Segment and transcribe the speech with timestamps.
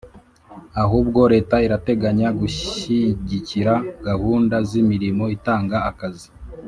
[0.83, 3.73] ahubwo leta irateganya gushyigikira
[4.07, 6.27] gahunda z'imirimo itanga akazi